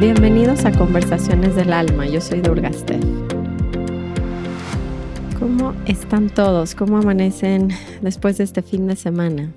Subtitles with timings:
[0.00, 2.06] Bienvenidos a Conversaciones del Alma.
[2.06, 3.00] Yo soy Durgastev.
[5.38, 6.74] ¿Cómo están todos?
[6.74, 7.68] ¿Cómo amanecen
[8.00, 9.50] después de este fin de semana?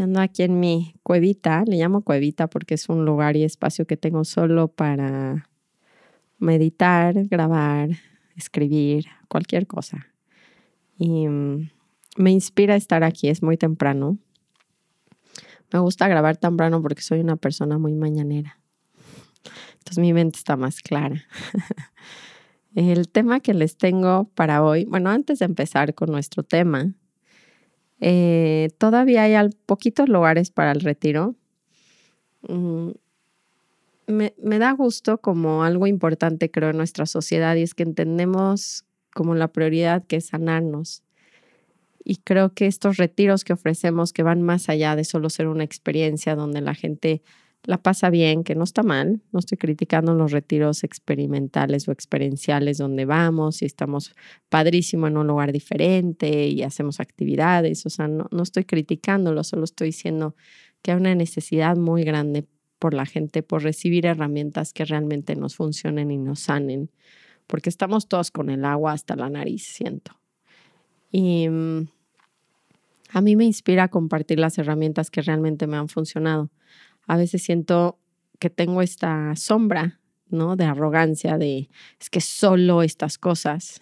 [0.00, 3.96] Ando aquí en mi cuevita, le llamo cuevita porque es un lugar y espacio que
[3.96, 5.48] tengo solo para
[6.38, 7.90] meditar, grabar,
[8.34, 10.06] escribir, cualquier cosa.
[10.96, 11.70] Y mm,
[12.16, 14.18] me inspira estar aquí, es muy temprano.
[15.72, 18.58] Me gusta grabar temprano porque soy una persona muy mañanera.
[19.74, 21.24] Entonces mi mente está más clara.
[22.74, 26.94] El tema que les tengo para hoy, bueno, antes de empezar con nuestro tema,
[28.00, 31.34] eh, todavía hay poquitos lugares para el retiro.
[32.48, 32.90] Mm,
[34.06, 38.84] me, me, da gusto como algo importante, creo, en nuestra sociedad y es que entendemos
[39.14, 41.02] como la prioridad que es sanarnos.
[42.02, 45.64] Y creo que estos retiros que ofrecemos, que van más allá de solo ser una
[45.64, 47.22] experiencia donde la gente
[47.64, 49.20] la pasa bien, que no está mal.
[49.32, 54.14] No estoy criticando los retiros experimentales o experienciales donde vamos y estamos
[54.48, 57.84] padrísimo en un lugar diferente y hacemos actividades.
[57.86, 60.34] O sea, no, no estoy criticándolo, solo estoy diciendo
[60.82, 62.46] que hay una necesidad muy grande
[62.80, 66.90] por la gente por recibir herramientas que realmente nos funcionen y nos sanen,
[67.46, 70.18] porque estamos todos con el agua hasta la nariz, siento.
[71.12, 71.88] Y mm,
[73.10, 76.50] a mí me inspira compartir las herramientas que realmente me han funcionado
[77.10, 77.98] a veces siento
[78.38, 80.54] que tengo esta sombra, ¿no?
[80.54, 81.68] De arrogancia, de
[82.00, 83.80] es que solo estas cosas.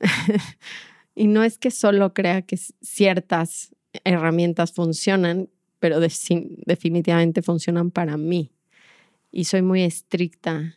[1.14, 8.50] y no es que solo crea que ciertas herramientas funcionan, pero definitivamente funcionan para mí.
[9.30, 10.74] Y soy muy estricta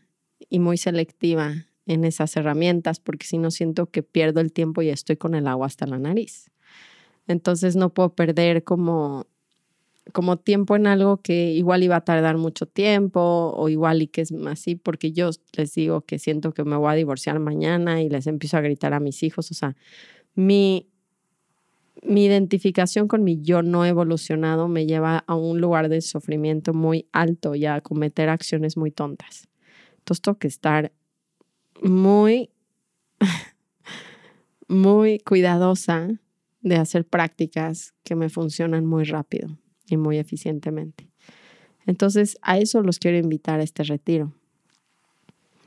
[0.49, 4.89] y muy selectiva en esas herramientas porque si no siento que pierdo el tiempo y
[4.89, 6.51] estoy con el agua hasta la nariz.
[7.25, 9.25] Entonces no puedo perder como
[10.11, 14.21] como tiempo en algo que igual iba a tardar mucho tiempo o igual y que
[14.21, 18.09] es así, porque yo les digo que siento que me voy a divorciar mañana y
[18.09, 19.75] les empiezo a gritar a mis hijos, o sea,
[20.35, 20.89] mi,
[22.03, 27.07] mi identificación con mi yo no evolucionado me lleva a un lugar de sufrimiento muy
[27.13, 29.47] alto y a cometer acciones muy tontas.
[29.99, 30.91] Entonces tengo que estar
[31.81, 32.49] muy,
[34.67, 36.09] muy cuidadosa
[36.61, 39.57] de hacer prácticas que me funcionan muy rápido
[39.97, 41.09] muy eficientemente.
[41.85, 44.33] Entonces, a eso los quiero invitar a este retiro,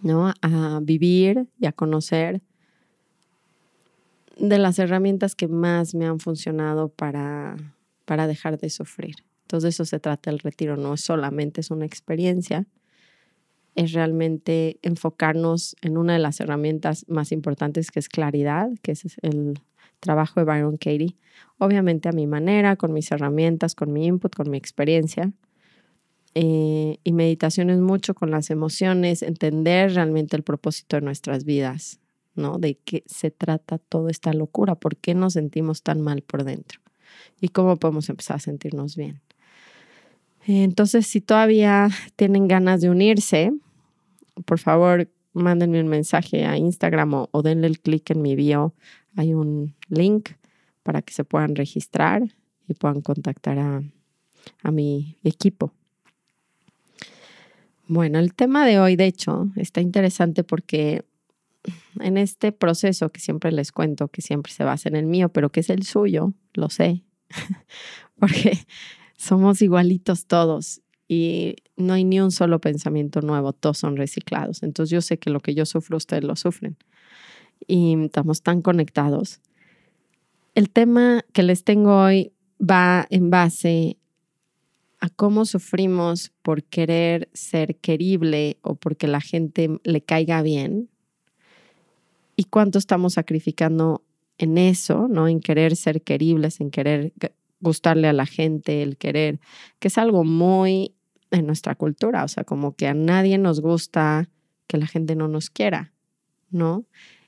[0.03, 0.33] ¿no?
[0.41, 2.41] A vivir y a conocer
[4.39, 7.57] de las herramientas que más me han funcionado para,
[8.05, 9.17] para dejar de sufrir.
[9.43, 12.67] Entonces, eso se trata el retiro, no solamente es una experiencia,
[13.75, 19.05] es realmente enfocarnos en una de las herramientas más importantes que es claridad, que es
[19.23, 19.61] el
[20.01, 21.17] trabajo de Byron Katie,
[21.59, 25.33] obviamente a mi manera, con mis herramientas, con mi input, con mi experiencia.
[26.35, 31.99] Eh, y meditación es mucho con las emociones, entender realmente el propósito de nuestras vidas,
[32.35, 32.59] ¿no?
[32.59, 36.81] De qué se trata toda esta locura, por qué nos sentimos tan mal por dentro
[37.41, 39.23] y cómo podemos empezar a sentirnos bien.
[40.47, 43.53] Entonces, si todavía tienen ganas de unirse,
[44.45, 48.75] por favor, mándenme un mensaje a Instagram o, denle el clic en mi bio
[49.17, 50.31] hay un link
[50.83, 52.23] para que se puedan registrar
[52.69, 53.83] y puedan contactar a,
[54.63, 55.73] a mi equipo.
[57.89, 61.05] Bueno, el tema de hoy, de hecho, está interesante porque
[62.01, 65.51] en este proceso que siempre les cuento, que siempre se basa en el mío, pero
[65.51, 67.03] que es el suyo, lo sé,
[68.19, 68.59] porque
[69.17, 74.63] somos igualitos todos y no hay ni un solo pensamiento nuevo, todos son reciclados.
[74.63, 76.77] Entonces yo sé que lo que yo sufro, ustedes lo sufren
[77.67, 79.41] y estamos tan conectados.
[80.55, 83.99] El tema que les tengo hoy va en base
[85.01, 90.89] a cómo sufrimos por querer ser querible o porque la gente le caiga bien
[92.37, 94.03] y cuánto estamos sacrificando
[94.39, 95.29] en eso, ¿no?
[95.29, 97.13] En querer ser queribles, en querer
[97.61, 99.41] gustarle a la gente, el querer,
[99.79, 100.95] que es algo muy
[101.31, 104.29] en nuestra cultura, o sea, como que a nadie nos gusta
[104.67, 105.93] que la gente no nos quiera,
[106.51, 106.85] ¿no?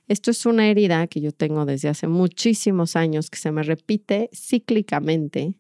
[0.09, 4.31] Esto es una herida que yo tengo desde hace muchísimos años, que se me repite
[4.35, 5.55] cíclicamente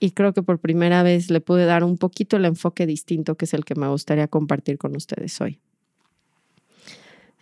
[0.00, 3.44] y creo que por primera vez le pude dar un poquito el enfoque distinto que
[3.44, 5.60] es el que me gustaría compartir con ustedes hoy.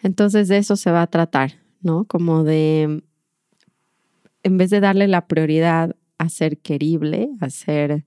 [0.02, 2.04] Entonces de eso se va a tratar, ¿no?
[2.04, 3.02] Como de,
[4.42, 8.04] en vez de darle la prioridad a ser querible, a ser,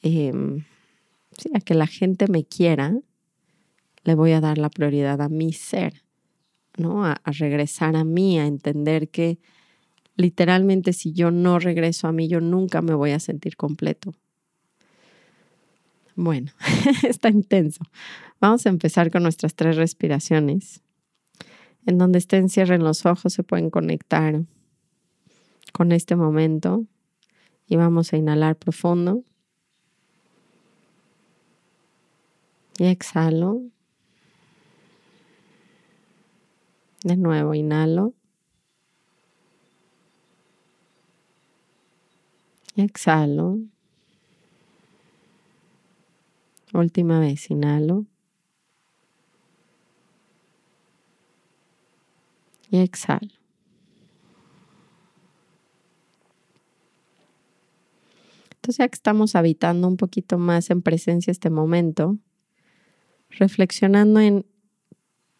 [0.00, 0.64] em,
[1.52, 2.96] a que la gente me quiera,
[4.04, 6.04] le voy a dar la prioridad a mi ser,
[6.76, 7.04] ¿no?
[7.04, 9.38] A, a regresar a mí, a entender que
[10.16, 14.14] literalmente si yo no regreso a mí, yo nunca me voy a sentir completo.
[16.14, 16.52] Bueno,
[17.08, 17.82] está intenso.
[18.40, 20.82] Vamos a empezar con nuestras tres respiraciones.
[21.86, 24.42] En donde estén, cierren los ojos, se pueden conectar
[25.72, 26.84] con este momento
[27.66, 29.24] y vamos a inhalar profundo.
[32.78, 33.62] Y exhalo.
[37.04, 38.14] De nuevo, inhalo.
[42.76, 43.58] Exhalo.
[46.72, 48.06] Última vez, inhalo.
[52.70, 53.28] Y exhalo.
[58.54, 62.16] Entonces ya que estamos habitando un poquito más en presencia este momento,
[63.28, 64.46] reflexionando en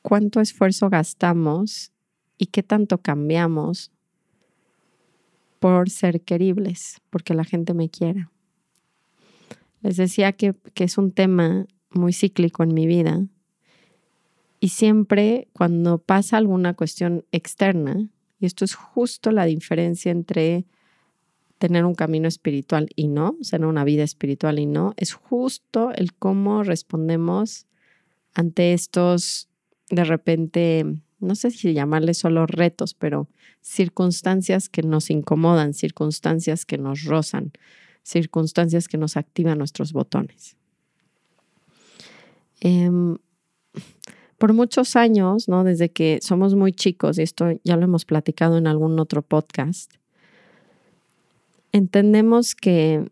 [0.03, 1.93] cuánto esfuerzo gastamos
[2.39, 3.91] y qué tanto cambiamos
[5.59, 8.31] por ser queribles, porque la gente me quiera.
[9.81, 13.25] Les decía que, que es un tema muy cíclico en mi vida
[14.63, 18.09] y siempre cuando pasa alguna cuestión externa,
[18.39, 20.67] y esto es justo la diferencia entre
[21.59, 26.15] tener un camino espiritual y no, ser una vida espiritual y no, es justo el
[26.15, 27.67] cómo respondemos
[28.35, 29.49] ante estos,
[29.93, 30.87] de repente,
[31.21, 33.29] no sé si llamarles solo retos, pero
[33.61, 37.53] circunstancias que nos incomodan, circunstancias que nos rozan,
[38.03, 40.57] circunstancias que nos activan nuestros botones.
[42.61, 43.19] Em,
[44.39, 45.63] por muchos años, ¿no?
[45.63, 49.93] Desde que somos muy chicos, y esto ya lo hemos platicado en algún otro podcast,
[51.71, 53.11] entendemos que,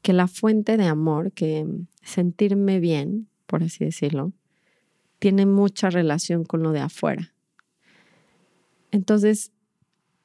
[0.00, 1.66] que la fuente de amor, que
[2.02, 4.32] sentirme bien, por así decirlo,
[5.18, 7.32] tiene mucha relación con lo de afuera.
[8.90, 9.52] Entonces,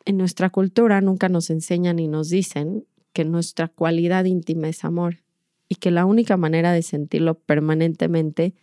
[0.06, 5.18] en nuestra cultura nunca nos enseñan y nos dicen que nuestra cualidad íntima es amor
[5.70, 8.56] y que la única manera de sentirlo permanentemente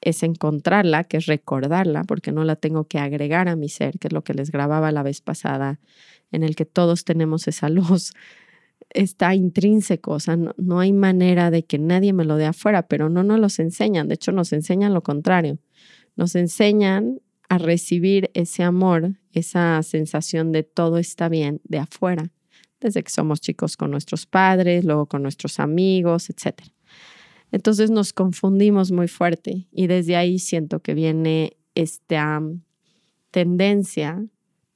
[0.00, 4.08] es encontrarla, que es recordarla, porque no la tengo que agregar a mi ser, que
[4.08, 5.80] es lo que les grababa la vez pasada,
[6.30, 8.12] en el que todos tenemos esa luz,
[8.90, 13.08] está intrínseco, o sea, no, hay manera de que nadie me lo dé afuera, pero
[13.08, 15.58] no nos los enseñan, de hecho nos enseñan lo contrario,
[16.16, 22.32] nos enseñan a recibir ese amor, esa sensación de todo está bien de afuera
[22.80, 26.62] desde que somos chicos con nuestros padres, luego con nuestros amigos, etc.
[27.50, 32.40] Entonces nos confundimos muy fuerte y desde ahí siento que viene esta
[33.30, 34.24] tendencia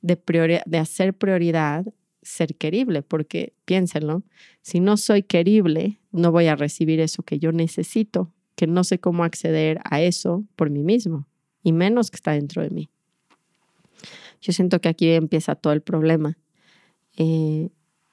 [0.01, 1.87] de, de hacer prioridad
[2.23, 4.23] ser querible, porque piénsenlo,
[4.61, 8.99] si no soy querible, no voy a recibir eso que yo necesito, que no sé
[8.99, 11.27] cómo acceder a eso por mí mismo,
[11.63, 12.89] y menos que está dentro de mí.
[14.41, 16.39] Yo siento que aquí empieza todo el problema.
[17.17, 17.69] Eh,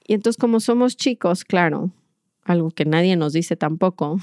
[0.05, 1.91] y entonces como somos chicos, claro,
[2.43, 4.19] algo que nadie nos dice tampoco,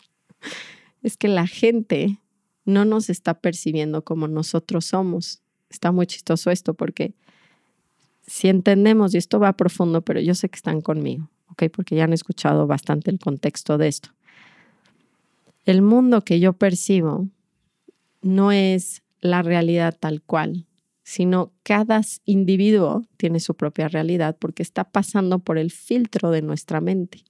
[1.02, 2.18] es que la gente
[2.64, 5.42] no nos está percibiendo como nosotros somos.
[5.70, 7.14] Está muy chistoso esto porque
[8.26, 11.64] si entendemos, y esto va profundo, pero yo sé que están conmigo, ¿ok?
[11.72, 14.10] Porque ya han escuchado bastante el contexto de esto.
[15.64, 17.28] El mundo que yo percibo
[18.22, 20.66] no es la realidad tal cual
[21.04, 26.80] sino cada individuo tiene su propia realidad porque está pasando por el filtro de nuestra
[26.80, 27.24] mente.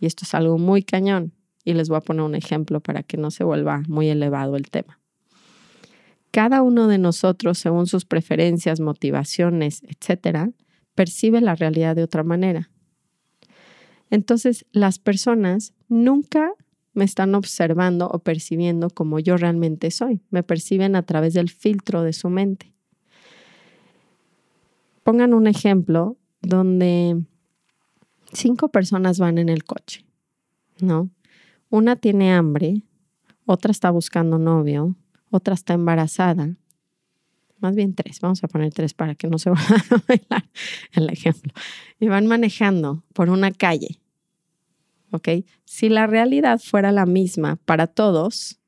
[0.00, 1.32] Y esto es algo muy cañón.
[1.64, 4.70] Y les voy a poner un ejemplo para que no se vuelva muy elevado el
[4.70, 5.00] tema.
[6.30, 10.50] Cada uno de nosotros, según sus preferencias, motivaciones, etcétera,
[10.94, 12.70] percibe la realidad de otra manera.
[14.10, 16.52] Entonces, las personas nunca
[16.96, 20.22] me están observando o percibiendo como yo realmente soy.
[20.30, 22.72] Me perciben a través del filtro de su mente.
[25.02, 27.22] Pongan un ejemplo donde
[28.32, 30.06] cinco personas van en el coche,
[30.80, 31.10] ¿no?
[31.68, 32.82] Una tiene hambre,
[33.44, 34.96] otra está buscando novio,
[35.30, 36.56] otra está embarazada.
[37.58, 40.48] Más bien tres, vamos a poner tres para que no se vaya a bailar
[40.92, 41.52] el ejemplo.
[42.00, 44.00] Y van manejando por una calle
[45.64, 48.58] Si la realidad fuera la misma para todos,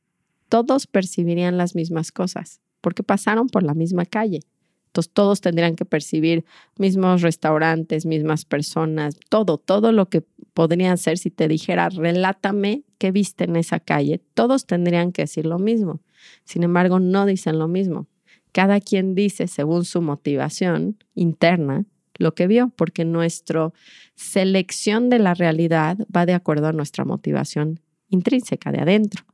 [0.49, 4.41] todos percibirían las mismas cosas, porque pasaron por la misma calle.
[4.87, 6.45] Entonces todos tendrían que percibir
[6.79, 10.25] mismos restaurantes, mismas personas, todo, todo lo que
[10.55, 14.21] podrían ser si te dijera, relátame qué viste en esa calle.
[14.35, 16.01] Todos tendrían que decir lo mismo.
[16.45, 18.09] Sin embargo, no dicen lo mismo.
[18.53, 21.85] Cada quien dice según su motivación interna
[22.19, 23.73] lo que vio, porque nuestra
[24.15, 29.25] selección de la realidad va de acuerdo a nuestra motivación intrínseca de adentro.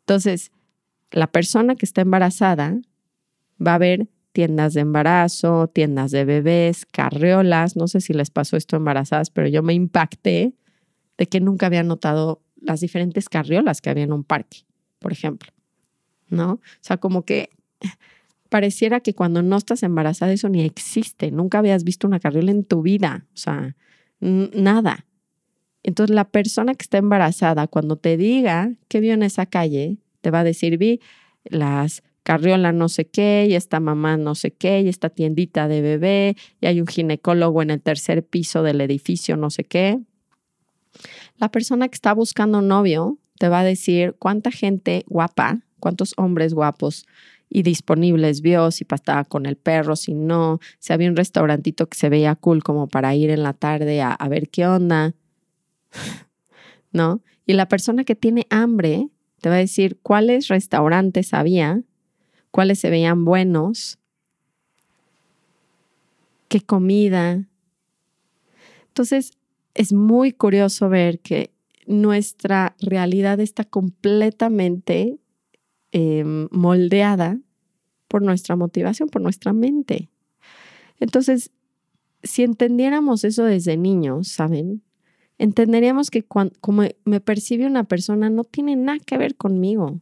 [0.00, 0.50] Entonces,
[1.10, 2.78] la persona que está embarazada
[3.64, 7.76] va a ver tiendas de embarazo, tiendas de bebés, carriolas.
[7.76, 10.52] No sé si les pasó esto embarazadas, pero yo me impacté
[11.16, 14.66] de que nunca había notado las diferentes carriolas que había en un parque,
[14.98, 15.50] por ejemplo.
[16.28, 16.52] ¿No?
[16.52, 17.50] O sea, como que
[18.56, 21.30] pareciera que cuando no estás embarazada eso ni existe.
[21.30, 23.26] Nunca habías visto una carriola en tu vida.
[23.34, 23.76] O sea,
[24.18, 25.04] nada.
[25.82, 30.30] Entonces la persona que está embarazada, cuando te diga qué vio en esa calle, te
[30.30, 31.00] va a decir, vi
[31.44, 35.82] las carriola no sé qué, y esta mamá no sé qué, y esta tiendita de
[35.82, 40.00] bebé, y hay un ginecólogo en el tercer piso del edificio no sé qué.
[41.36, 46.14] La persona que está buscando un novio te va a decir cuánta gente guapa, cuántos
[46.16, 47.04] hombres guapos
[47.48, 51.96] y disponibles vio, si pasaba con el perro, si no, si había un restaurantito que
[51.96, 55.14] se veía cool como para ir en la tarde a, a ver qué onda,
[56.92, 57.22] ¿no?
[57.46, 59.08] Y la persona que tiene hambre
[59.40, 61.82] te va a decir cuáles restaurantes había,
[62.50, 63.98] cuáles se veían buenos,
[66.48, 67.44] qué comida.
[68.88, 69.32] Entonces,
[69.74, 71.50] es muy curioso ver que
[71.86, 75.18] nuestra realidad está completamente
[75.96, 77.38] em, moldeada
[78.08, 80.10] por nuestra motivación, por nuestra mente.
[81.00, 81.50] Entonces,
[82.22, 84.82] si entendiéramos eso desde niños, ¿saben?
[85.38, 90.00] entenderíamos que cuando, como me percibe una persona no tiene nada que ver conmigo,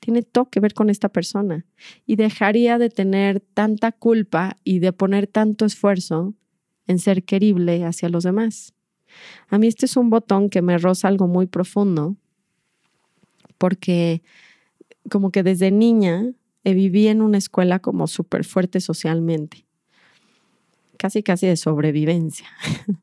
[0.00, 1.64] tiene todo que ver con esta persona
[2.06, 6.34] y dejaría de tener tanta culpa y de poner tanto esfuerzo
[6.86, 8.74] en ser querible hacia los demás.
[9.48, 12.16] A mí este es un botón que me roza algo muy profundo
[13.56, 14.22] porque
[15.10, 16.32] como que desde niña
[16.64, 19.66] viví en una escuela como súper fuerte socialmente,
[20.96, 22.46] casi casi de sobrevivencia.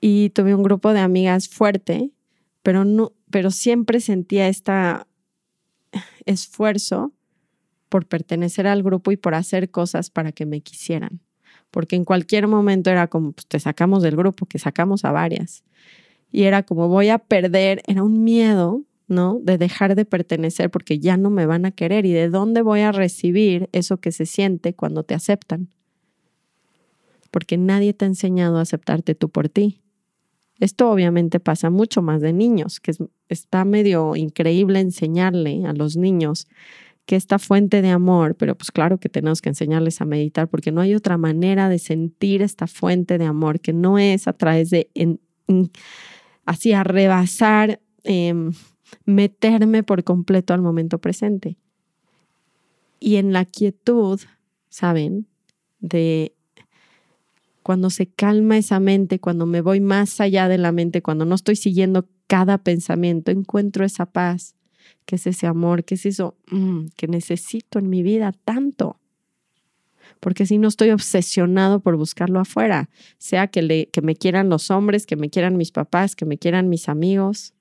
[0.00, 2.10] y tuve un grupo de amigas fuerte,
[2.62, 4.72] pero, no, pero siempre sentía este
[6.24, 7.12] esfuerzo
[7.88, 11.20] por pertenecer al grupo y por hacer cosas para que me quisieran.
[11.70, 15.64] Porque en cualquier momento era como, pues te sacamos del grupo, que sacamos a varias.
[16.30, 19.38] Y era como, voy a perder, era un miedo, ¿no?
[19.42, 22.06] De dejar de pertenecer porque ya no me van a querer.
[22.06, 25.68] ¿Y de dónde voy a recibir eso que se siente cuando te aceptan?
[27.30, 29.80] Porque nadie te ha enseñado a aceptarte tú por ti.
[30.60, 32.92] Esto obviamente pasa mucho más de niños, que
[33.28, 36.46] está medio increíble enseñarle a los niños
[37.06, 40.70] que esta fuente de amor, pero pues claro que tenemos que enseñarles a meditar porque
[40.70, 44.70] no hay otra manera de sentir esta fuente de amor que no es a través
[44.70, 44.90] de
[46.44, 48.52] así a rebasar, em,
[49.04, 51.56] meterme por completo al momento presente.
[52.98, 54.20] Y en la quietud,
[54.68, 55.26] ¿saben?
[55.80, 56.34] De
[57.62, 61.34] cuando se calma esa mente, cuando me voy más allá de la mente, cuando no
[61.34, 64.54] estoy siguiendo cada pensamiento, encuentro esa paz,
[65.04, 68.98] que es ese amor, que es eso mm, que necesito en mi vida tanto.
[70.20, 74.70] Porque si no estoy obsesionado por buscarlo afuera, sea que, le, que me quieran los
[74.70, 77.54] hombres, que me quieran mis papás, que me quieran mis amigos,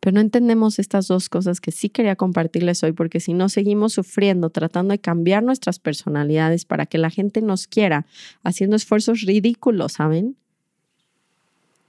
[0.00, 3.94] pero no entendemos estas dos cosas que sí quería compartirles hoy, porque si no seguimos
[3.94, 8.06] sufriendo, tratando de cambiar nuestras personalidades para que la gente nos quiera,
[8.42, 10.36] haciendo esfuerzos ridículos, ¿saben?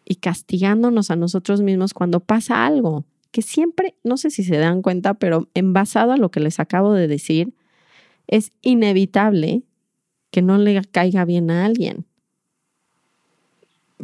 [0.06, 4.82] Y castigándonos a nosotros mismos cuando pasa algo, que siempre, no sé si se dan
[4.82, 7.54] cuenta, pero en basado a lo que les acabo de decir,
[8.28, 9.64] es inevitable
[10.32, 12.06] que no le caiga bien a alguien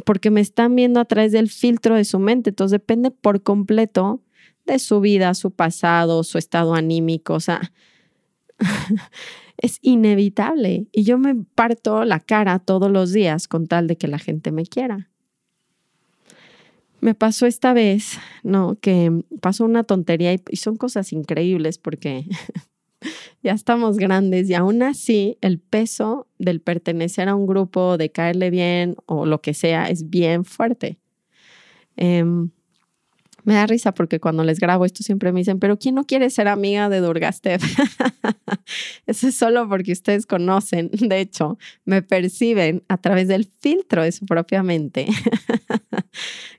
[0.04, 2.50] porque me están viendo a través del filtro de su mente.
[2.50, 4.22] Entonces depende por completo
[4.66, 7.34] de su vida, su pasado, su estado anímico.
[7.34, 7.72] O sea,
[9.58, 10.86] es inevitable.
[10.92, 14.52] Y yo me parto la cara todos los días con tal de que la gente
[14.52, 15.08] me quiera.
[17.00, 18.76] Me pasó esta vez, ¿no?
[18.80, 22.26] Que pasó una tontería y, y son cosas increíbles porque
[23.42, 28.50] ya estamos grandes y aún así el peso del pertenecer a un grupo, de caerle
[28.50, 30.98] bien o lo que sea, es bien fuerte.
[31.96, 32.50] Em,
[33.44, 36.30] me da risa porque cuando les grabo esto siempre me dicen, pero ¿quién no quiere
[36.30, 37.60] ser amiga de Durgastev?
[39.06, 44.12] Eso es solo porque ustedes conocen, de hecho, me perciben a través del filtro de
[44.12, 45.06] su propia mente,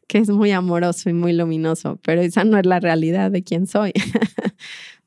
[0.08, 3.66] que es muy amoroso y muy luminoso, pero esa no es la realidad de quién
[3.66, 3.94] soy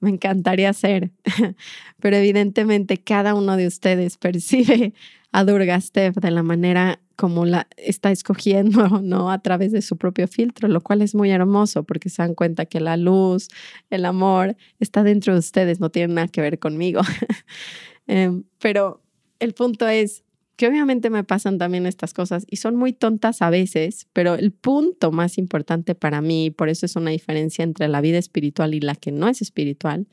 [0.01, 1.11] me encantaría ser,
[2.01, 4.93] pero evidentemente cada uno de ustedes percibe
[5.33, 9.31] a Durgastev de la manera como la está escogiendo, ¿no?
[9.31, 12.67] A través de su propio filtro, lo cual es muy hermoso porque se dan cuenta
[12.67, 13.49] que la luz,
[13.91, 17.01] el amor está dentro de ustedes, no tiene nada que ver conmigo.
[18.09, 19.03] Em, pero
[19.41, 20.23] el punto es,
[20.57, 24.53] que obviamente me pasan también estas cosas y son muy tontas a veces, pero el
[24.53, 28.81] punto más importante para mí, por eso es una diferencia entre la vida espiritual y
[28.81, 30.07] la que no es espiritual,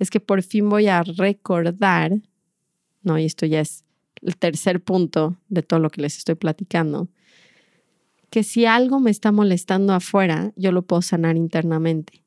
[0.00, 2.12] es que por fin voy a recordar,
[3.02, 3.84] no, y esto ya es
[4.20, 7.08] el tercer punto de todo lo que les estoy platicando,
[8.30, 12.24] que si algo me está molestando afuera, yo lo puedo sanar internamente.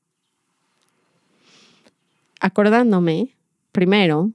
[2.39, 3.35] Acordándome,
[3.73, 4.31] primero,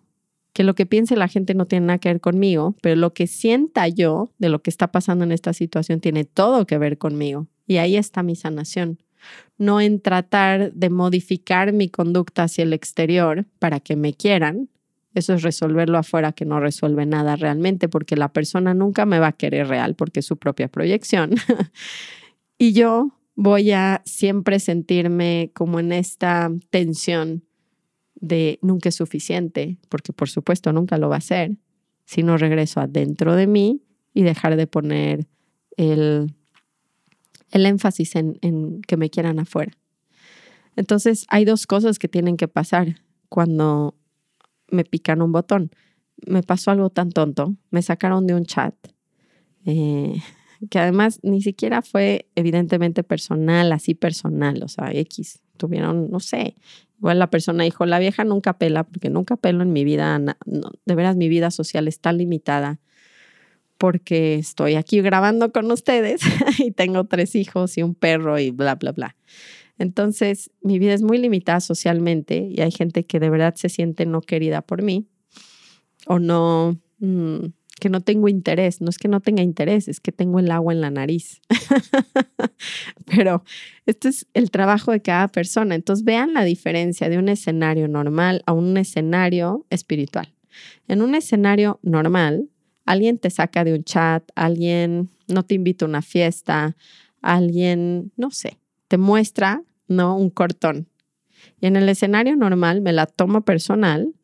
[0.53, 3.27] que lo que piense la gente no tiene nada que ver conmigo, pero lo que
[3.27, 7.47] sienta yo de lo que está pasando en esta situación tiene todo que ver conmigo.
[7.67, 8.99] Y ahí está mi sanación.
[9.57, 14.69] No en tratar de modificar mi conducta hacia el exterior para que me quieran.
[15.15, 19.29] Eso es resolverlo afuera que no resuelve nada realmente porque la persona nunca me va
[19.29, 21.35] a querer real porque es su propia proyección.
[22.59, 27.45] y yo voy a siempre sentirme como en esta tensión
[28.23, 31.59] de nunca es suficiente, porque por supuesto nunca lo va a ser,
[32.07, 33.83] si no regreso adentro de mí
[34.15, 35.27] y dejar de poner
[35.77, 36.33] el,
[37.51, 39.73] el énfasis en, en que me quieran afuera.
[40.77, 43.97] Entonces hay dos cosas que tienen que pasar cuando
[44.69, 45.73] me pican un botón.
[46.25, 48.75] Me pasó algo tan tonto, me sacaron de un chat,
[49.67, 50.23] eh,
[50.71, 56.57] que además ni siquiera fue evidentemente personal, así personal, o sea, X, tuvieron, no sé,
[56.99, 60.95] igual la persona dijo, la vieja nunca pela, porque nunca pelo en mi vida, de
[60.97, 62.81] veras mi vida social está limitada,
[63.79, 66.21] porque estoy aquí grabando con ustedes
[66.59, 69.17] y tengo tres hijos y un perro y bla, bla, bla.
[69.79, 74.05] Entonces, mi vida es muy limitada socialmente y hay gente que de verdad se siente
[74.05, 75.07] no querida por mí
[76.07, 77.47] o no, mm,
[77.83, 78.81] que no tengo interés.
[78.81, 81.41] No es que no tenga interés, es que tengo el agua en la nariz.
[83.07, 83.43] Pero
[83.87, 85.75] esto es el trabajo de cada persona.
[85.75, 90.33] Entonces vean la diferencia de un escenario normal a un escenario espiritual.
[90.87, 92.49] En un escenario normal,
[92.85, 96.77] alguien te saca de un chat, alguien no te invita a una fiesta,
[97.21, 100.17] alguien, no sé, te muestra, ¿no?
[100.17, 100.87] Un cortón.
[101.61, 104.15] Y en el escenario normal me la tomo personal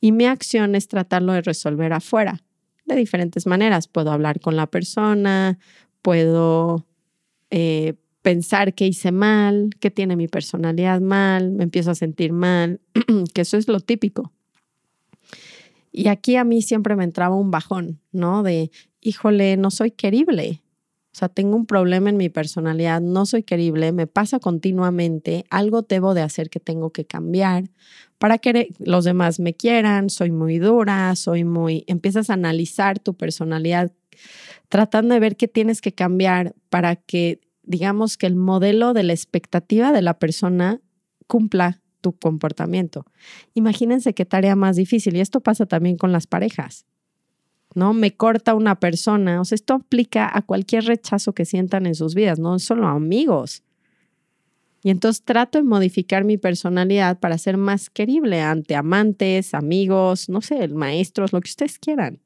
[0.00, 2.40] y mi acción es tratarlo de resolver afuera
[2.86, 3.88] de diferentes maneras.
[3.88, 5.58] Puedo hablar con la persona,
[6.02, 6.86] puedo
[7.50, 12.80] eh, pensar que hice mal, que tiene mi personalidad mal, me empiezo a sentir mal,
[13.34, 14.32] que eso es lo típico.
[15.92, 18.42] Y aquí a mí siempre me entraba un bajón, ¿no?
[18.42, 18.70] De,
[19.00, 20.62] híjole, no soy querible.
[21.16, 25.80] O sea, tengo un problema en mi personalidad, no soy querible, me pasa continuamente, algo
[25.80, 27.70] debo de hacer que tengo que cambiar
[28.18, 31.84] para que los demás me quieran, soy muy dura, soy muy...
[31.86, 33.92] Empiezas a analizar tu personalidad
[34.68, 39.12] tratando de ver qué tienes que cambiar para que, digamos, que el modelo de la
[39.12, 40.80] expectativa de la persona
[41.26, 43.04] cumpla tu comportamiento.
[43.54, 45.16] Imagínense qué tarea más difícil.
[45.16, 46.86] Y esto pasa también con las parejas.
[47.74, 47.92] ¿no?
[47.92, 49.40] Me corta una persona.
[49.40, 52.92] O sea, esto aplica a cualquier rechazo que sientan en sus vidas, no solo a
[52.92, 53.62] amigos.
[54.86, 60.40] Y entonces trato de modificar mi personalidad para ser más querible ante amantes, amigos, no
[60.40, 62.20] sé, maestros, lo que ustedes quieran.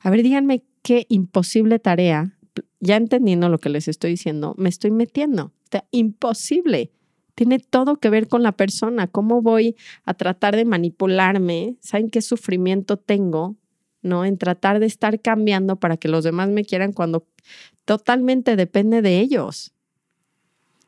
[0.00, 2.36] A ver, díganme qué imposible tarea,
[2.80, 5.54] ya entendiendo lo que les estoy diciendo, me estoy metiendo.
[5.64, 6.92] Está imposible.
[7.34, 9.06] Tiene todo que ver con la persona.
[9.06, 11.76] ¿Cómo voy a tratar de manipularme?
[11.80, 13.56] ¿Saben qué sufrimiento tengo
[14.02, 14.24] ¿no?
[14.24, 17.26] En tratar de estar cambiando para que los demás me quieran cuando
[17.84, 19.71] totalmente depende de ellos.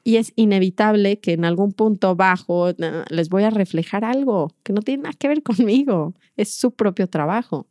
[0.04, 2.72] Y es inevitable que en algún punto bajo
[3.08, 7.08] les voy a reflejar algo que no tiene nada que ver conmigo, es su propio
[7.08, 7.66] trabajo.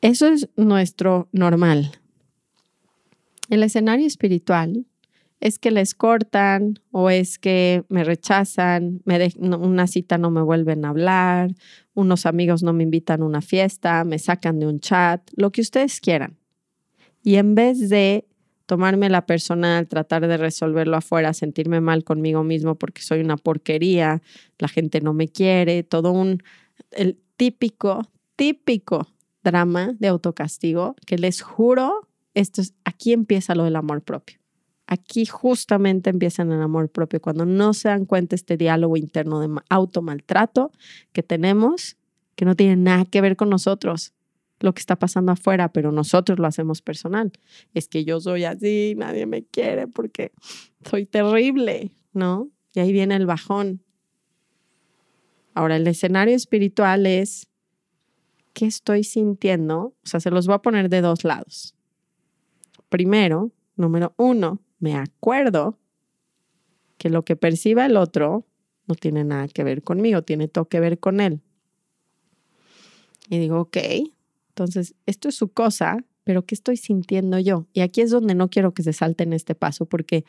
[0.00, 1.92] Eso es nuestro normal.
[3.50, 4.86] El escenario espiritual
[5.40, 10.84] es que les cortan o es que me rechazan, me una cita no me vuelven
[10.84, 11.54] a hablar,
[11.94, 15.62] unos amigos no me invitan a una fiesta, me sacan de un chat, lo que
[15.62, 16.36] ustedes quieran.
[17.22, 18.26] Y en vez de
[18.70, 24.22] tomarme la personal, tratar de resolverlo afuera, sentirme mal conmigo mismo porque soy una porquería,
[24.60, 26.40] la gente no me quiere, todo un
[26.92, 29.08] el típico, típico
[29.42, 34.38] drama de autocastigo que les juro, esto es, aquí empieza lo del amor propio.
[34.86, 39.48] Aquí justamente empieza el amor propio, cuando no se dan cuenta este diálogo interno de
[39.68, 40.70] automaltrato
[41.12, 41.96] que tenemos,
[42.36, 44.12] que no tiene nada que ver con nosotros,
[44.60, 47.32] lo que está pasando afuera, pero nosotros lo hacemos personal.
[47.74, 50.32] Es que yo soy así, nadie me quiere porque
[50.84, 52.50] soy terrible, ¿no?
[52.74, 53.82] Y ahí viene el bajón.
[55.54, 57.48] Ahora, el escenario espiritual es,
[58.52, 59.78] ¿qué estoy sintiendo?
[59.78, 61.74] O sea, se los voy a poner de dos lados.
[62.88, 65.78] Primero, número uno, me acuerdo
[66.98, 68.46] que lo que perciba el otro
[68.86, 71.40] no tiene nada que ver conmigo, tiene todo que ver con él.
[73.28, 73.78] Y digo, ok,
[74.50, 77.66] Entonces, esto es su cosa, pero ¿qué estoy sintiendo yo?
[77.72, 80.24] Y aquí es donde no quiero que se salten este paso porque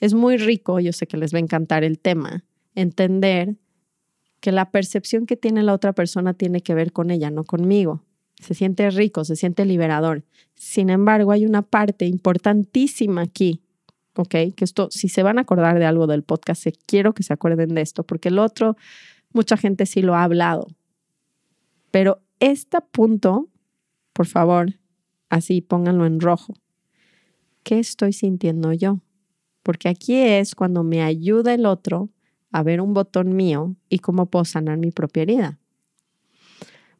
[0.00, 3.56] es muy rico, yo sé que les va a encantar el tema, entender
[4.40, 8.04] que la percepción que tiene la otra persona tiene que ver con ella, no conmigo.
[8.40, 10.24] Se siente rico, se siente liberador.
[10.54, 13.62] Sin embargo, hay una parte importantísima aquí,
[14.16, 14.28] ¿ok?
[14.54, 17.74] Que esto, si se van a acordar de algo del podcast, quiero que se acuerden
[17.74, 18.76] de esto, porque el otro,
[19.32, 20.66] mucha gente sí lo ha hablado.
[21.90, 23.48] Pero este punto,
[24.14, 24.78] por favor,
[25.28, 26.54] así pónganlo en rojo.
[27.64, 29.00] ¿Qué estoy sintiendo yo?
[29.62, 32.08] Porque aquí es cuando me ayuda el otro
[32.52, 35.58] a ver un botón mío y cómo puedo sanar mi propia herida.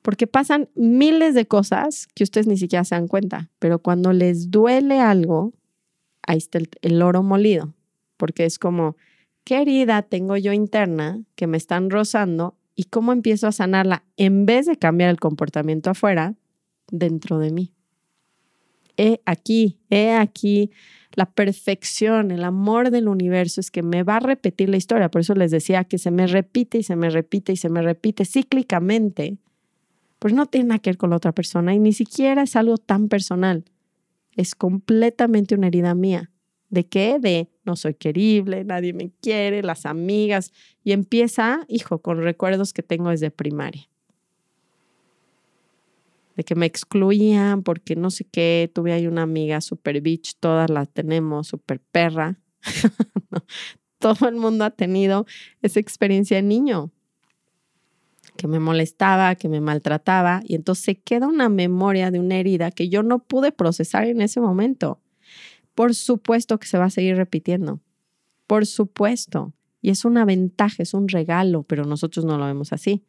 [0.03, 4.50] Porque pasan miles de cosas que ustedes ni siquiera se dan cuenta, pero cuando les
[4.50, 5.53] duele algo,
[6.22, 7.74] ahí está el, oro molido,
[8.16, 8.96] porque es como,
[9.44, 14.46] ¿qué herida tengo yo interna que me están rozando y cómo empiezo a sanarla en
[14.46, 16.35] vez de cambiar el comportamiento afuera
[16.90, 17.75] dentro de mí?
[18.97, 20.70] He aquí, he aquí
[21.16, 25.11] la perfección, el amor del universo es que me va a repetir la historia.
[25.11, 27.83] Por eso les decía que se me repite y se me repite y se me
[27.83, 29.38] repite cíclicamente.
[30.18, 32.79] Pues no tiene nada que ver con la otra persona y ni siquiera es algo
[32.79, 33.64] tan personal.
[34.35, 36.31] Es completamente una herida mía.
[36.68, 37.18] ¿De qué?
[37.20, 40.53] De no soy querible, nadie me quiere, las amigas.
[40.83, 43.88] Y empieza, hijo, con recuerdos que tengo desde primaria
[46.37, 50.70] de que me excluían porque no sé qué, tuve ahí una amiga super bitch, todas
[50.70, 52.38] las tenemos, super perra.
[53.99, 55.27] Todo el mundo ha tenido
[55.62, 56.90] esa experiencia de niño,
[58.37, 62.70] que me molestaba, que me maltrataba, y entonces se queda una memoria de una herida
[62.70, 65.01] que yo no pude procesar en ese momento.
[65.75, 67.81] Por supuesto que se va a seguir repitiendo,
[68.47, 73.05] por supuesto, y es una ventaja, es un regalo, pero nosotros no lo vemos así.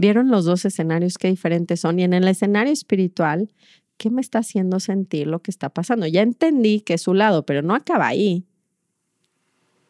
[0.00, 1.98] ¿Vieron los dos escenarios qué diferentes son?
[1.98, 3.50] Y en el escenario espiritual,
[3.98, 6.06] ¿qué me está haciendo sentir lo que está pasando?
[6.06, 8.46] Ya entendí que es su lado, pero no acaba ahí.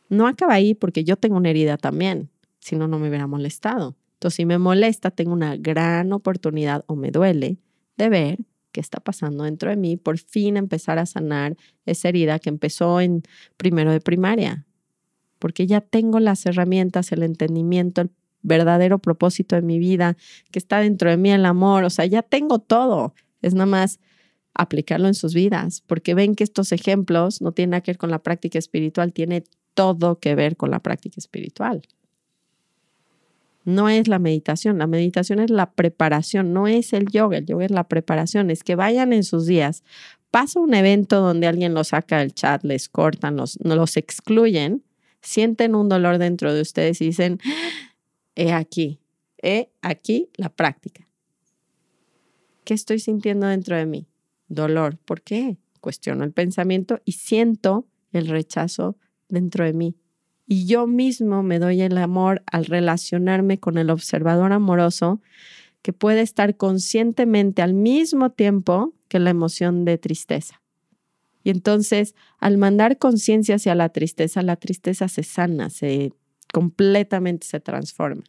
[0.08, 3.94] No acaba ahí porque yo tengo una herida también, si no, no me hubiera molestado.
[4.14, 7.58] Entonces, si me molesta, tengo una gran oportunidad o me duele
[7.96, 8.38] de ver
[8.72, 13.00] qué está pasando dentro de mí, por fin empezar a sanar esa herida que empezó
[13.00, 13.22] en
[13.56, 14.66] primero de primaria,
[15.38, 18.10] porque ya tengo las herramientas, el entendimiento, el
[18.42, 20.16] verdadero propósito de mi vida,
[20.50, 23.14] que está dentro de mí el amor, o sea, ya tengo todo.
[23.42, 24.00] Es nada más
[24.54, 28.10] aplicarlo en sus vidas, porque ven que estos ejemplos no tienen nada que ver con
[28.10, 31.82] la práctica espiritual, tiene todo que ver con la práctica espiritual.
[33.64, 37.66] No es la meditación, la meditación es la preparación, no es el yoga, el yoga
[37.66, 39.84] es la preparación, es que vayan en sus días,
[40.30, 44.82] pasa un evento donde alguien los saca del chat, les cortan, los, los excluyen,
[45.20, 47.38] sienten un dolor dentro de ustedes y dicen,
[48.34, 49.00] he aquí,
[49.42, 51.06] he aquí la práctica.
[52.64, 54.06] ¿Qué estoy sintiendo dentro de mí?
[54.48, 54.98] Dolor.
[54.98, 55.58] ¿Por qué?
[55.80, 58.96] Cuestiono el pensamiento y siento el rechazo
[59.28, 59.96] dentro de mí.
[60.46, 65.20] Y yo mismo me doy el amor al relacionarme con el observador amoroso
[65.82, 70.60] que puede estar conscientemente al mismo tiempo que la emoción de tristeza.
[71.42, 76.12] Y entonces, al mandar conciencia hacia la tristeza, la tristeza se sana, se
[76.52, 78.24] completamente se transforma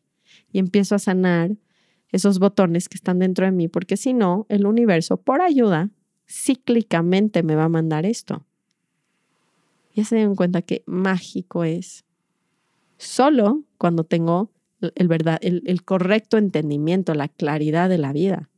[0.51, 1.51] y empiezo a sanar
[2.11, 5.89] esos botones que están dentro de mí, porque si no, el universo, por ayuda,
[6.27, 8.45] cíclicamente me va a mandar esto.
[9.95, 12.05] Ya se dan cuenta que mágico es.
[12.97, 14.51] Solo cuando tengo
[14.95, 18.49] el, verdad, el, el correcto entendimiento, la claridad de la vida.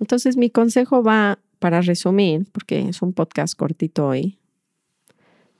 [0.00, 4.38] Entonces mi consejo va, para resumir, porque es un podcast cortito hoy,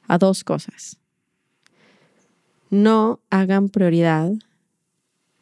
[0.09, 0.99] a dos cosas.
[2.71, 4.33] No hagan prioridad,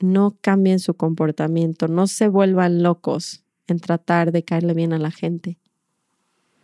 [0.00, 5.10] no cambien su comportamiento, no se vuelvan locos en tratar de caerle bien a la
[5.10, 5.58] gente.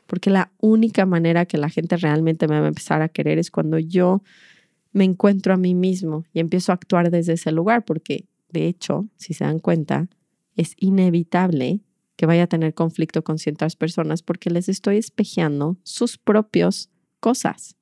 [0.06, 3.50] Porque la única manera que la gente realmente me va a empezar a querer es
[3.50, 4.22] cuando yo
[4.92, 9.06] me encuentro a mí mismo y empiezo a actuar desde ese lugar, porque de hecho,
[9.16, 10.09] si se dan cuenta,
[10.56, 11.80] es inevitable
[12.16, 16.88] que vaya a tener conflicto con ciertas personas porque les estoy espejeando sus propios
[17.20, 17.76] cosas.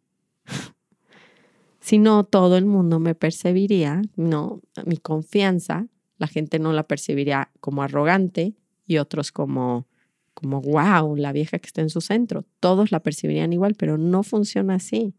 [1.80, 7.50] Si no, todo el mundo me percibiría, no, mi confianza, la gente no la percibiría
[7.60, 8.54] como arrogante
[8.86, 9.86] y otros como,
[10.32, 12.44] como, wow, la vieja que está en su centro.
[12.60, 15.14] Todos la percibirían igual, pero no funciona así.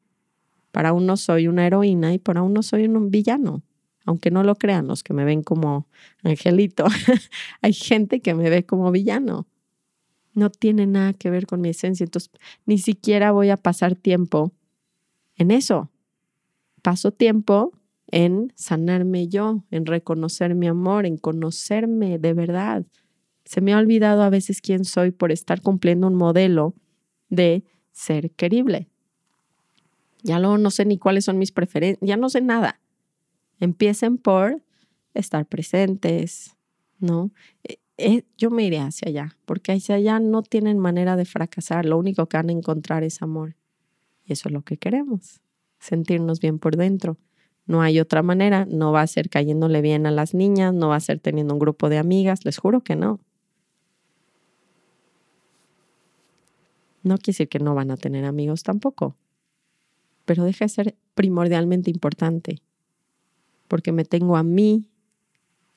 [0.72, 3.64] Para uno soy una heroína y para uno soy un villano.
[4.06, 5.88] Aunque no lo crean los que me ven como
[6.24, 6.86] angelito,
[7.62, 9.48] hay gente que me ve como villano.
[10.34, 12.04] No tiene nada que ver con mi esencia.
[12.04, 12.32] Entonces,
[12.66, 14.52] ni siquiera voy a pasar tiempo
[15.36, 15.92] en eso.
[16.82, 17.74] Paso tiempo
[18.08, 22.86] en sanarme yo, en reconocer mi amor, en conocerme de verdad.
[23.44, 26.76] Se me ha olvidado a veces quién soy por estar cumpliendo un modelo
[27.30, 28.90] de ser querible.
[30.24, 32.80] Ya luego no sé ni cuáles son mis preferencias, ya no sé nada.
[33.60, 34.64] Empiecen por
[35.14, 36.56] estar presentes,
[37.00, 37.32] ¿no?
[37.64, 41.86] Eh, eh, yo me iré hacia allá, porque hacia allá no tienen manera de fracasar,
[41.86, 43.56] lo único que van a encontrar es amor.
[44.26, 45.42] Y eso es lo que queremos,
[45.80, 47.18] sentirnos bien por dentro.
[47.68, 50.98] No hay otra manera, no va a ser cayéndole bien a las niñas, no va
[50.98, 53.20] a ser teniendo un grupo de amigas, les juro que no.
[57.04, 59.16] No quiere decir que no van a tener amigos tampoco,
[60.26, 62.62] pero deja de ser primordialmente importante,
[63.68, 64.90] porque me tengo a mí.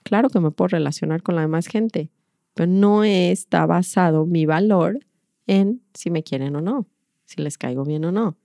[0.05, 2.11] Claro que me puedo relacionar con la demás gente,
[2.55, 5.01] pero no está basado mi valor
[5.47, 6.87] en si me quieren o no,
[7.29, 8.39] si les caigo bien o no.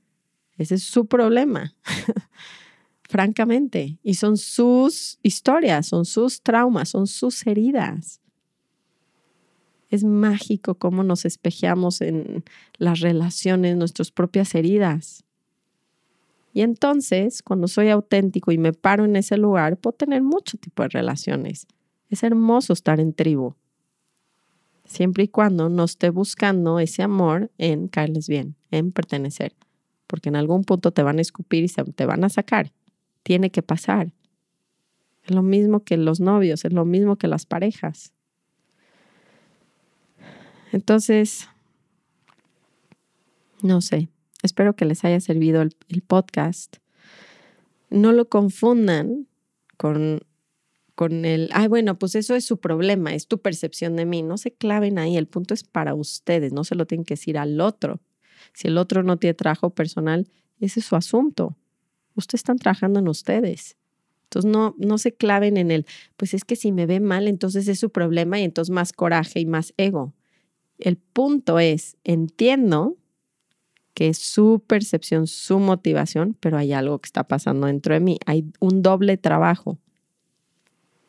[0.57, 1.73] Ese es su problema,
[3.03, 3.97] francamente.
[4.03, 8.19] Y son sus historias, son sus traumas, son sus heridas.
[9.89, 12.43] Es mágico cómo nos espejeamos en
[12.77, 15.23] las relaciones, nuestras propias heridas.
[16.53, 20.83] Y entonces, cuando soy auténtico y me paro en ese lugar, puedo tener mucho tipo
[20.83, 21.67] de relaciones.
[22.09, 23.55] Es hermoso estar en tribu,
[24.85, 29.55] siempre y cuando no esté buscando ese amor en caerles bien, en pertenecer,
[30.07, 32.71] porque en algún punto te van a escupir y te van a sacar.
[33.23, 34.13] Tiene que pasar.
[35.23, 38.13] Es lo mismo que los novios, es lo mismo que las parejas.
[40.73, 41.47] Entonces,
[43.61, 44.09] no sé,
[44.41, 46.77] espero que les haya servido el, podcast.
[47.89, 49.27] No lo confundan
[49.77, 50.21] con,
[50.95, 54.21] con el, ay, bueno, pues eso es su problema, es tu percepción de mí.
[54.21, 57.37] No se claven ahí, el punto es para ustedes, no se lo tienen que decir
[57.37, 57.99] al otro.
[58.53, 60.27] Si el otro no tiene trabajo personal,
[60.59, 61.57] ese es su asunto.
[62.15, 63.77] Ustedes están trabajando en ustedes.
[64.25, 65.85] Entonces no, no se claven en el,
[66.17, 69.39] pues es que si me ve mal, entonces es su problema y entonces más coraje
[69.39, 70.13] y más ego.
[70.79, 72.97] El punto es, entiendo
[73.93, 78.17] que es su percepción, su motivación, pero hay algo que está pasando dentro de mí.
[78.25, 79.77] Hay un doble trabajo.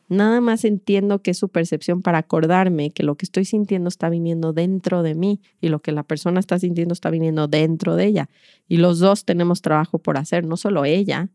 [0.07, 4.07] Nada más entiendo que es su percepción para acordarme que lo que estoy sintiendo está
[4.09, 8.05] viniendo dentro de mí y lo que la persona está sintiendo está viniendo dentro de
[8.05, 8.29] ella.
[8.67, 11.29] Y los dos tenemos trabajo por hacer, no solo ella.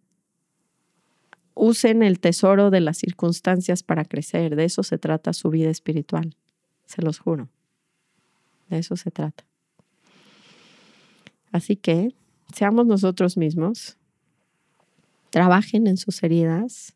[1.54, 4.54] Usen el tesoro de las circunstancias para crecer.
[4.54, 6.36] De eso se trata su vida espiritual.
[6.86, 7.48] Se los juro.
[8.68, 9.44] De eso se trata.
[11.50, 12.14] Así que
[12.54, 13.96] seamos nosotros mismos,
[15.30, 16.94] trabajen en sus heridas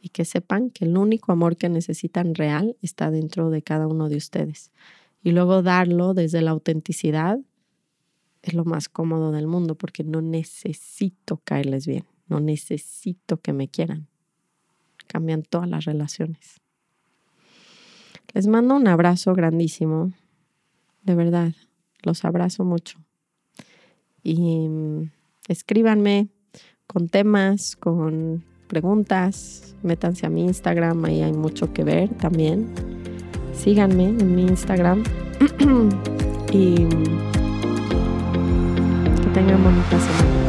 [0.00, 4.08] y que sepan que el único amor que necesitan real está dentro de cada uno
[4.08, 4.70] de ustedes.
[5.22, 7.38] Y luego darlo desde la autenticidad
[8.42, 13.68] es lo más cómodo del mundo porque no necesito caerles bien, no necesito que me
[13.68, 14.06] quieran.
[15.06, 16.60] Cambian todas las relaciones.
[18.34, 20.12] Les mando un abrazo grandísimo
[21.08, 21.52] de verdad,
[22.02, 22.98] los abrazo mucho.
[24.22, 25.10] Y mm,
[25.48, 26.28] escríbanme
[26.86, 32.68] con temas, con preguntas, métanse a mi Instagram, ahí hay mucho que ver también.
[33.52, 35.02] Síganme en mi Instagram
[36.52, 36.74] y
[39.16, 40.47] que tengan bonita semana.